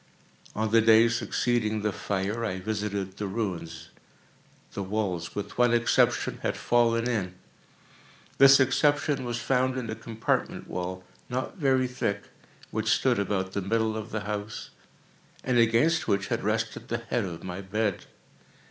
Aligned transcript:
On 0.55 0.71
the 0.71 0.81
day 0.81 1.07
succeeding 1.07 1.83
the 1.83 1.91
fire, 1.93 2.43
I 2.43 2.59
visited 2.59 3.17
the 3.17 3.27
ruins. 3.27 3.89
The 4.73 4.81
walls, 4.81 5.35
with 5.35 5.59
one 5.59 5.75
exception, 5.75 6.39
had 6.41 6.57
fallen 6.57 7.07
in. 7.07 7.35
This 8.39 8.59
exception 8.59 9.25
was 9.25 9.37
found 9.39 9.77
in 9.77 9.91
a 9.91 9.95
compartment 9.95 10.67
wall, 10.67 11.03
not 11.29 11.57
very 11.59 11.85
thick, 11.85 12.23
which 12.71 12.89
stood 12.89 13.19
about 13.19 13.51
the 13.53 13.61
middle 13.61 13.95
of 13.95 14.09
the 14.09 14.21
house, 14.21 14.71
and 15.43 15.59
against 15.59 16.07
which 16.07 16.29
had 16.29 16.43
rested 16.43 16.87
the 16.87 16.97
head 16.97 17.23
of 17.25 17.43
my 17.43 17.61
bed. 17.61 18.05